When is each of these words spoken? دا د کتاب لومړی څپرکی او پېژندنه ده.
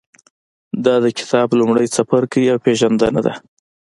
دا 0.85 0.95
د 1.03 1.07
کتاب 1.19 1.47
لومړی 1.59 1.87
څپرکی 1.95 2.43
او 2.51 2.57
پېژندنه 2.65 3.19
ده. 3.25 3.33